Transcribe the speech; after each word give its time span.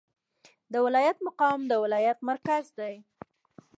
د 0.71 0.73
ولایت 0.85 1.17
مقام 1.27 1.59
د 1.67 1.73
ولایت 1.83 2.17
مرکز 2.29 2.65
دی 2.79 2.95